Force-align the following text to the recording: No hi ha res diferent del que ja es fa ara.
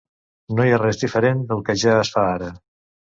No 0.59 0.63
hi 0.63 0.71
ha 0.77 0.79
res 0.81 0.97
diferent 1.01 1.43
del 1.51 1.61
que 1.67 1.75
ja 1.83 1.93
es 2.05 2.13
fa 2.17 2.25
ara. 2.31 2.49